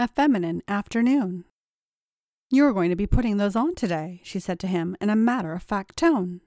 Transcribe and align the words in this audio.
A 0.00 0.08
feminine 0.08 0.62
afternoon. 0.66 1.44
You're 2.48 2.72
going 2.72 2.88
to 2.88 2.96
be 2.96 3.06
putting 3.06 3.36
those 3.36 3.54
on 3.54 3.74
today, 3.74 4.22
she 4.24 4.40
said 4.40 4.58
to 4.60 4.66
him 4.66 4.96
in 4.98 5.10
a 5.10 5.14
matter 5.14 5.52
of 5.52 5.62
fact 5.62 5.98
tone, 5.98 6.40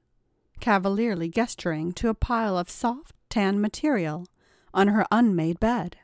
cavalierly 0.59 1.29
gesturing 1.29 1.91
to 1.91 2.09
a 2.09 2.15
pile 2.15 2.57
of 2.57 2.67
soft 2.67 3.13
tan 3.29 3.61
material 3.61 4.25
on 4.73 4.87
her 4.87 5.05
unmade 5.11 5.59
bed. 5.59 5.97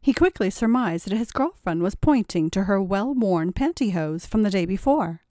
He 0.00 0.12
quickly 0.12 0.50
surmised 0.50 1.04
that 1.06 1.16
his 1.16 1.32
girlfriend 1.32 1.82
was 1.82 1.96
pointing 1.96 2.48
to 2.50 2.62
her 2.62 2.80
well 2.80 3.12
worn 3.12 3.52
pantyhose 3.52 4.24
from 4.24 4.44
the 4.44 4.50
day 4.50 4.66
before. 4.66 5.22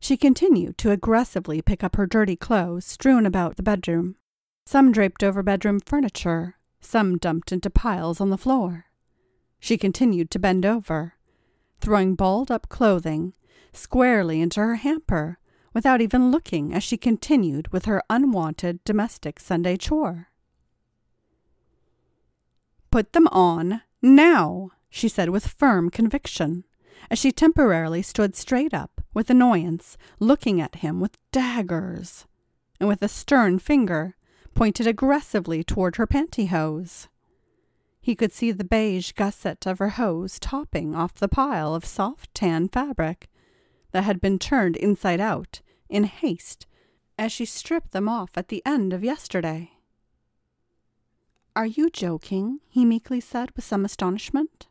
She 0.00 0.16
continued 0.16 0.78
to 0.78 0.92
aggressively 0.92 1.60
pick 1.60 1.84
up 1.84 1.96
her 1.96 2.06
dirty 2.06 2.36
clothes 2.36 2.86
strewn 2.86 3.26
about 3.26 3.56
the 3.56 3.62
bedroom, 3.62 4.16
some 4.64 4.90
draped 4.90 5.22
over 5.22 5.42
bedroom 5.42 5.78
furniture, 5.78 6.56
some 6.80 7.18
dumped 7.18 7.52
into 7.52 7.68
piles 7.68 8.18
on 8.18 8.30
the 8.30 8.38
floor. 8.38 8.86
She 9.60 9.76
continued 9.76 10.30
to 10.32 10.38
bend 10.38 10.64
over, 10.66 11.14
throwing 11.80 12.14
balled 12.14 12.50
up 12.50 12.68
clothing 12.68 13.34
squarely 13.72 14.40
into 14.40 14.60
her 14.60 14.76
hamper 14.76 15.38
without 15.72 16.00
even 16.00 16.30
looking 16.30 16.74
as 16.74 16.82
she 16.82 16.96
continued 16.96 17.68
with 17.68 17.84
her 17.84 18.02
unwanted 18.10 18.82
domestic 18.84 19.38
Sunday 19.38 19.76
chore. 19.76 20.28
Put 22.90 23.12
them 23.12 23.28
on 23.28 23.82
now, 24.02 24.70
she 24.88 25.08
said 25.08 25.28
with 25.28 25.46
firm 25.46 25.90
conviction, 25.90 26.64
as 27.10 27.18
she 27.18 27.30
temporarily 27.30 28.02
stood 28.02 28.34
straight 28.34 28.74
up 28.74 29.00
with 29.14 29.30
annoyance, 29.30 29.96
looking 30.18 30.60
at 30.60 30.76
him 30.76 31.00
with 31.00 31.18
daggers, 31.30 32.26
and 32.80 32.88
with 32.88 33.02
a 33.02 33.08
stern 33.08 33.58
finger 33.58 34.16
pointed 34.54 34.86
aggressively 34.86 35.62
toward 35.62 35.96
her 35.96 36.06
pantyhose. 36.06 37.08
He 38.00 38.14
could 38.14 38.32
see 38.32 38.50
the 38.50 38.64
beige 38.64 39.12
gusset 39.12 39.66
of 39.66 39.78
her 39.78 39.90
hose 39.90 40.38
topping 40.38 40.94
off 40.94 41.14
the 41.14 41.28
pile 41.28 41.74
of 41.74 41.84
soft 41.84 42.34
tan 42.34 42.68
fabric 42.68 43.28
that 43.92 44.04
had 44.04 44.20
been 44.20 44.38
turned 44.38 44.76
inside 44.76 45.20
out 45.20 45.60
in 45.88 46.04
haste 46.04 46.66
as 47.18 47.30
she 47.30 47.44
stripped 47.44 47.92
them 47.92 48.08
off 48.08 48.30
at 48.36 48.48
the 48.48 48.62
end 48.64 48.92
of 48.92 49.04
yesterday. 49.04 49.72
Are 51.54 51.66
you 51.66 51.90
joking? 51.90 52.60
he 52.68 52.84
meekly 52.84 53.20
said 53.20 53.50
with 53.54 53.64
some 53.64 53.84
astonishment. 53.84 54.68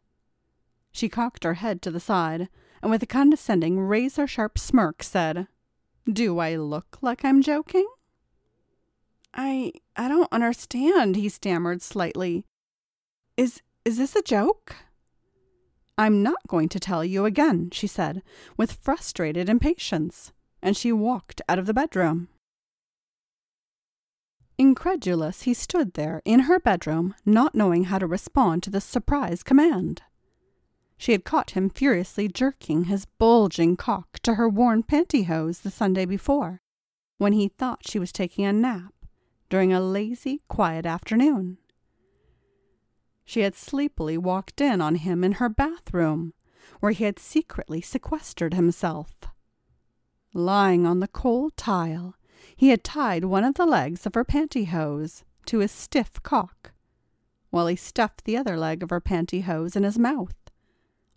She 0.92 1.10
cocked 1.10 1.44
her 1.44 1.56
head 1.56 1.82
to 1.84 1.92
the 1.92 2.00
side, 2.00 2.50
and 2.82 2.90
with 2.90 3.04
a 3.04 3.06
condescending, 3.06 3.80
razor 3.80 4.26
sharp 4.26 4.58
smirk 4.58 5.04
said, 5.04 5.48
Do 6.12 6.40
I 6.40 6.56
look 6.56 6.98
like 7.02 7.24
I'm 7.24 7.44
joking? 7.44 7.88
I 9.34 9.74
I 9.96 10.08
don't 10.08 10.32
understand, 10.32 11.16
he 11.16 11.30
stammered 11.30 11.84
slightly. 11.84 12.46
Is 13.40 13.62
is 13.86 13.98
this 13.98 14.18
a 14.18 14.22
joke? 14.22 14.76
I'm 15.98 16.22
not 16.22 16.46
going 16.50 16.68
to 16.68 16.78
tell 16.78 17.06
you 17.06 17.24
again, 17.24 17.70
she 17.72 17.88
said, 17.88 18.22
with 18.58 18.74
frustrated 18.74 19.48
impatience, 19.48 20.34
and 20.62 20.76
she 20.76 20.92
walked 20.92 21.42
out 21.48 21.58
of 21.58 21.66
the 21.66 21.74
bedroom. 21.74 22.28
Incredulous, 24.58 25.44
he 25.44 25.54
stood 25.54 25.94
there 25.94 26.22
in 26.26 26.42
her 26.42 26.60
bedroom, 26.60 27.16
not 27.26 27.56
knowing 27.56 27.86
how 27.86 27.98
to 27.98 28.06
respond 28.06 28.62
to 28.64 28.70
this 28.70 28.84
surprise 28.84 29.42
command. 29.42 30.02
She 30.98 31.14
had 31.14 31.24
caught 31.24 31.52
him 31.52 31.70
furiously 31.70 32.28
jerking 32.28 32.86
his 32.86 33.06
bulging 33.06 33.78
cock 33.78 34.20
to 34.24 34.34
her 34.34 34.50
worn 34.50 34.84
pantyhose 34.84 35.62
the 35.62 35.72
Sunday 35.72 36.04
before, 36.04 36.60
when 37.20 37.32
he 37.32 37.48
thought 37.48 37.88
she 37.88 38.00
was 38.00 38.12
taking 38.12 38.44
a 38.44 38.52
nap 38.52 38.94
during 39.50 39.72
a 39.72 39.80
lazy, 39.80 40.42
quiet 40.50 40.86
afternoon. 40.86 41.58
She 43.30 43.42
had 43.42 43.54
sleepily 43.54 44.18
walked 44.18 44.60
in 44.60 44.82
on 44.82 44.96
him 44.96 45.24
in 45.24 45.34
her 45.34 45.50
bathroom, 45.50 46.34
where 46.80 46.92
he 46.92 47.04
had 47.04 47.20
secretly 47.20 47.80
sequestered 47.80 48.56
himself. 48.56 49.14
Lying 50.34 50.88
on 50.88 51.00
the 51.00 51.08
cold 51.08 51.56
tile, 51.56 52.16
he 52.56 52.70
had 52.70 52.84
tied 52.84 53.26
one 53.26 53.44
of 53.44 53.54
the 53.54 53.68
legs 53.68 54.08
of 54.08 54.16
her 54.16 54.24
pantyhose 54.24 55.24
to 55.46 55.60
his 55.60 55.72
stiff 55.72 56.24
cock, 56.24 56.72
while 57.52 57.68
he 57.68 57.76
stuffed 57.76 58.24
the 58.24 58.36
other 58.36 58.58
leg 58.58 58.82
of 58.82 58.90
her 58.90 59.00
pantyhose 59.00 59.76
in 59.76 59.84
his 59.84 60.00
mouth, 60.00 60.50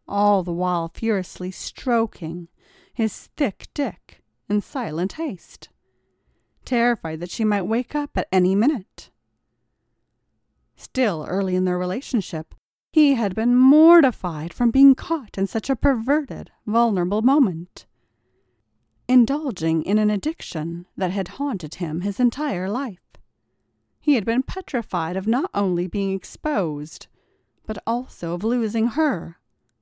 all 0.06 0.42
the 0.42 0.52
while 0.52 0.90
furiously 0.92 1.50
stroking 1.50 2.48
his 2.92 3.28
thick 3.38 3.68
dick 3.72 4.22
in 4.50 4.60
silent 4.60 5.14
haste, 5.14 5.70
terrified 6.66 7.20
that 7.20 7.30
she 7.30 7.42
might 7.42 7.62
wake 7.62 7.94
up 7.94 8.18
at 8.18 8.28
any 8.30 8.54
minute. 8.54 9.08
Still 10.94 11.24
early 11.26 11.56
in 11.56 11.64
their 11.64 11.78
relationship, 11.78 12.54
he 12.92 13.14
had 13.14 13.34
been 13.34 13.56
mortified 13.56 14.52
from 14.52 14.70
being 14.70 14.94
caught 14.94 15.38
in 15.38 15.46
such 15.46 15.70
a 15.70 15.74
perverted, 15.74 16.50
vulnerable 16.66 17.22
moment. 17.22 17.86
Indulging 19.08 19.82
in 19.84 19.96
an 19.96 20.10
addiction 20.10 20.84
that 20.94 21.10
had 21.10 21.28
haunted 21.38 21.76
him 21.76 22.02
his 22.02 22.20
entire 22.20 22.68
life. 22.68 23.16
He 24.02 24.16
had 24.16 24.26
been 24.26 24.42
petrified 24.42 25.16
of 25.16 25.26
not 25.26 25.50
only 25.54 25.86
being 25.86 26.12
exposed, 26.12 27.06
but 27.64 27.82
also 27.86 28.34
of 28.34 28.44
losing 28.44 28.88
her, 28.88 29.38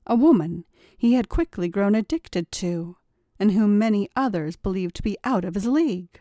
a 0.07 0.15
woman 0.15 0.65
he 0.97 1.15
had 1.15 1.29
quickly 1.29 1.69
grown 1.69 1.97
addicted 1.97 2.53
to, 2.53 2.99
and 3.37 3.51
whom 3.51 3.81
many 3.81 4.09
others 4.15 4.55
believed 4.55 4.95
to 4.95 5.03
be 5.03 5.19
out 5.25 5.45
of 5.45 5.57
his 5.57 5.67
league, 5.67 6.21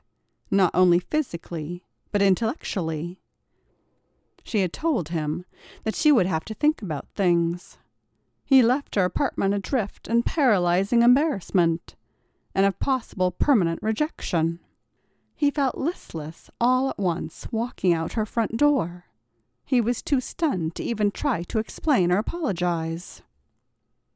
not 0.49 0.71
only 0.73 0.97
physically, 0.97 1.83
but 2.11 2.23
intellectually. 2.23 3.18
She 4.49 4.61
had 4.61 4.73
told 4.73 5.09
him 5.09 5.45
that 5.83 5.93
she 5.93 6.11
would 6.11 6.25
have 6.25 6.43
to 6.45 6.55
think 6.55 6.81
about 6.81 7.07
things. 7.13 7.77
He 8.43 8.63
left 8.63 8.95
her 8.95 9.05
apartment 9.05 9.53
adrift 9.53 10.07
in 10.07 10.23
paralyzing 10.23 11.03
embarrassment 11.03 11.95
and 12.55 12.65
of 12.65 12.79
possible 12.79 13.29
permanent 13.29 13.77
rejection. 13.83 14.59
He 15.35 15.51
felt 15.51 15.77
listless 15.77 16.49
all 16.59 16.89
at 16.89 16.97
once 16.97 17.47
walking 17.51 17.93
out 17.93 18.13
her 18.13 18.25
front 18.25 18.57
door. 18.57 19.05
He 19.65 19.79
was 19.81 20.01
too 20.01 20.19
stunned 20.19 20.73
to 20.77 20.83
even 20.83 21.11
try 21.11 21.43
to 21.43 21.59
explain 21.59 22.11
or 22.11 22.17
apologize. 22.17 23.21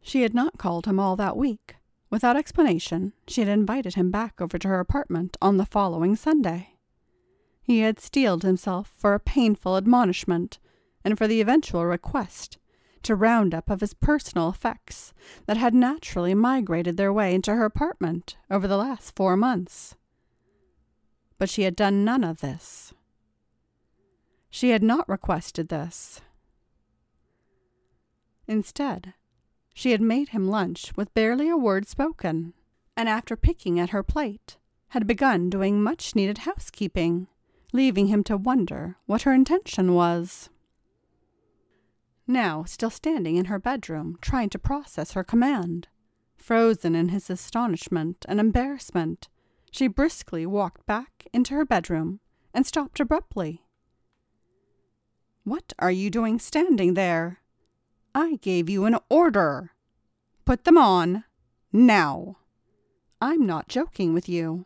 She 0.02 0.24
had 0.24 0.34
not 0.34 0.58
called 0.58 0.88
him 0.88 1.00
all 1.00 1.16
that 1.18 1.38
week. 1.38 1.76
Without 2.10 2.36
explanation, 2.36 3.14
she 3.28 3.42
had 3.42 3.50
invited 3.52 3.94
him 3.94 4.10
back 4.10 4.42
over 4.42 4.58
to 4.58 4.68
her 4.68 4.80
apartment 4.80 5.38
on 5.44 5.58
the 5.58 5.66
following 5.68 6.16
Sunday. 6.16 6.73
He 7.64 7.80
had 7.80 8.00
steeled 8.00 8.44
himself 8.44 8.94
for 8.98 9.14
a 9.14 9.20
painful 9.20 9.78
admonishment 9.78 10.60
and 11.06 11.18
for 11.18 11.28
the 11.28 11.40
eventual 11.40 11.86
request 11.86 12.58
to 13.04 13.16
round 13.16 13.54
up 13.54 13.70
of 13.70 13.80
his 13.80 13.94
personal 13.94 14.50
effects 14.50 15.14
that 15.46 15.58
had 15.58 15.74
naturally 15.74 16.34
migrated 16.34 16.98
their 16.98 17.14
way 17.14 17.34
into 17.34 17.56
her 17.56 17.66
apartment 17.66 18.36
over 18.52 18.68
the 18.68 18.78
last 18.78 19.16
four 19.16 19.38
months. 19.38 19.96
But 21.38 21.50
she 21.50 21.64
had 21.64 21.76
done 21.76 22.04
none 22.04 22.24
of 22.24 22.42
this. 22.42 22.94
She 24.50 24.70
had 24.70 24.84
not 24.84 25.08
requested 25.08 25.70
this. 25.70 26.22
Instead, 28.46 29.14
she 29.74 29.92
had 29.92 30.02
made 30.02 30.30
him 30.30 30.50
lunch 30.50 30.92
with 30.96 31.14
barely 31.14 31.50
a 31.50 31.58
word 31.58 31.88
spoken, 31.88 32.54
and 32.96 33.08
after 33.08 33.36
picking 33.36 33.80
at 33.80 33.90
her 33.90 34.04
plate, 34.04 34.58
had 34.90 35.08
begun 35.08 35.50
doing 35.50 35.82
much 35.82 36.14
needed 36.14 36.40
housekeeping 36.40 37.28
leaving 37.74 38.08
him 38.08 38.24
to 38.24 38.38
wonder 38.38 38.96
what 39.06 39.24
her 39.24 39.34
intention 39.34 39.94
was. 39.94 40.50
Now, 42.26 42.64
still 42.64 42.90
standing 42.90 43.36
in 43.36 43.46
her 43.46 43.60
bedroom, 43.60 44.18
trying 44.22 44.50
to 44.52 44.60
process 44.60 45.12
her 45.12 45.24
command, 45.24 45.90
frozen 46.38 46.96
in 46.96 47.10
his 47.10 47.30
astonishment 47.30 48.26
and 48.30 48.40
embarrassment, 48.40 49.28
she 49.72 49.88
briskly 49.88 50.46
walked 50.46 50.86
back 50.86 51.28
into 51.34 51.56
her 51.56 51.66
bedroom 51.66 52.20
and 52.54 52.66
stopped 52.66 53.00
abruptly. 53.00 53.64
What 55.44 55.74
are 55.80 55.92
you 55.92 56.10
doing 56.10 56.40
standing 56.40 56.94
there? 56.94 57.40
I 58.16 58.36
gave 58.36 58.70
you 58.70 58.86
an 58.86 58.98
order. 59.10 59.72
Put 60.46 60.64
them 60.64 60.78
on. 60.78 61.24
Now. 61.74 62.38
I'm 63.20 63.46
not 63.46 63.68
joking 63.68 64.14
with 64.14 64.30
you. 64.30 64.66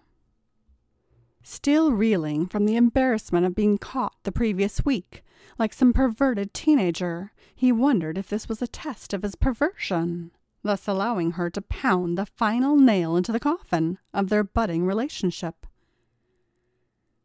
Still 1.49 1.93
reeling 1.93 2.47
from 2.47 2.65
the 2.65 2.75
embarrassment 2.75 3.45
of 3.45 3.55
being 3.55 3.77
caught 3.77 4.17
the 4.23 4.33
previous 4.33 4.83
week, 4.83 5.23
like 5.57 5.71
some 5.71 5.93
perverted 5.93 6.53
teenager, 6.53 7.31
he 7.55 7.71
wondered 7.71 8.17
if 8.17 8.27
this 8.27 8.49
was 8.49 8.61
a 8.61 8.67
test 8.67 9.13
of 9.13 9.23
his 9.23 9.35
perversion, 9.35 10.31
thus 10.61 10.89
allowing 10.89 11.31
her 11.31 11.49
to 11.51 11.61
pound 11.61 12.17
the 12.17 12.25
final 12.25 12.75
nail 12.75 13.15
into 13.15 13.31
the 13.31 13.39
coffin 13.39 13.97
of 14.13 14.27
their 14.27 14.43
budding 14.43 14.85
relationship. 14.85 15.65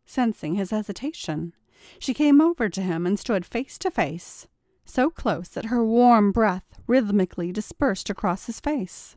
Sensing 0.06 0.54
his 0.54 0.70
hesitation, 0.70 1.52
she 1.98 2.14
came 2.14 2.40
over 2.40 2.68
to 2.68 2.80
him 2.80 3.08
and 3.08 3.18
stood 3.18 3.44
face 3.44 3.76
to 3.78 3.90
face, 3.90 4.46
so 4.84 5.10
close 5.10 5.48
that 5.48 5.64
her 5.64 5.84
warm 5.84 6.30
breath 6.30 6.78
rhythmically 6.86 7.50
dispersed 7.50 8.08
across 8.08 8.46
his 8.46 8.60
face 8.60 9.16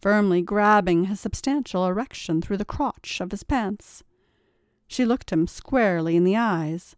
firmly 0.00 0.42
grabbing 0.42 1.04
his 1.04 1.20
substantial 1.20 1.86
erection 1.86 2.40
through 2.40 2.56
the 2.56 2.64
crotch 2.64 3.20
of 3.20 3.30
his 3.30 3.42
pants. 3.42 4.02
She 4.86 5.04
looked 5.04 5.30
him 5.30 5.46
squarely 5.46 6.16
in 6.16 6.24
the 6.24 6.36
eyes 6.36 6.96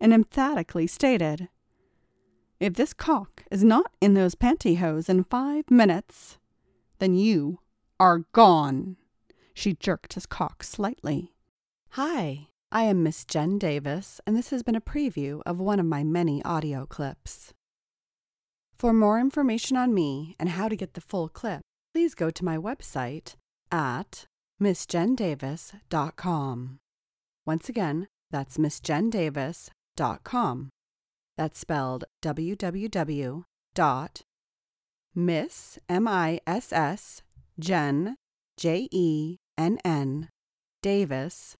and 0.00 0.12
emphatically 0.12 0.86
stated, 0.86 1.48
If 2.60 2.74
this 2.74 2.92
cock 2.92 3.44
is 3.50 3.64
not 3.64 3.92
in 4.00 4.14
those 4.14 4.34
pantyhose 4.34 5.08
in 5.08 5.24
five 5.24 5.70
minutes, 5.70 6.38
then 6.98 7.14
you 7.14 7.58
are 7.98 8.20
gone. 8.32 8.96
She 9.54 9.74
jerked 9.74 10.14
his 10.14 10.26
cock 10.26 10.62
slightly. 10.62 11.32
Hi, 11.90 12.48
I 12.70 12.82
am 12.82 13.02
Miss 13.02 13.24
Jenn 13.24 13.58
Davis, 13.58 14.20
and 14.26 14.36
this 14.36 14.50
has 14.50 14.62
been 14.62 14.76
a 14.76 14.80
preview 14.80 15.40
of 15.46 15.58
one 15.58 15.80
of 15.80 15.86
my 15.86 16.04
many 16.04 16.42
audio 16.44 16.86
clips. 16.86 17.54
For 18.76 18.92
more 18.92 19.18
information 19.18 19.76
on 19.76 19.92
me 19.92 20.36
and 20.38 20.50
how 20.50 20.68
to 20.68 20.76
get 20.76 20.94
the 20.94 21.00
full 21.00 21.28
clip, 21.28 21.62
please 21.98 22.14
go 22.14 22.30
to 22.30 22.44
my 22.44 22.56
website 22.56 23.34
at 23.72 24.26
missjenndavis.com. 24.62 26.78
Once 27.44 27.68
again, 27.68 28.06
that's 28.30 28.56
missjenndavis.com. 28.56 30.68
That's 31.36 31.58
spelled 31.58 32.04
www 32.22 33.42
dot 33.74 34.22
miss 35.12 35.80
m 35.88 36.06
i 36.06 36.38
s 36.46 36.72
s 36.72 37.22
jenn 37.58 38.14
j 38.56 38.86
e 38.92 39.38
n 39.56 39.78
n 39.84 40.28
davis 40.80 41.56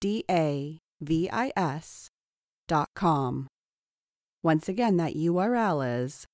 d 0.00 0.24
a 0.30 0.78
v 1.00 1.28
i 1.30 1.50
s 1.56 2.10
dot 2.68 2.90
com. 2.94 3.48
Once 4.40 4.68
again, 4.68 4.98
that 4.98 5.14
URL 5.14 6.04
is 6.04 6.28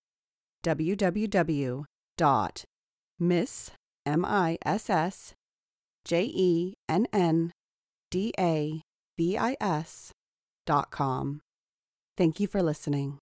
www 0.63 1.85
dot 2.19 2.65
miss 3.21 3.71
m 4.07 4.25
i 4.25 4.57
s 4.65 4.89
s 4.89 5.35
j 6.05 6.25
e 6.25 6.75
n 6.89 7.07
n 7.13 7.53
d 8.11 8.33
a 8.39 8.83
v 9.19 9.37
i 9.37 9.57
s 9.61 10.13
dot 10.67 10.91
com. 10.91 11.41
Thank 12.17 12.41
you 12.41 12.47
for 12.47 12.63
listening. 12.63 13.19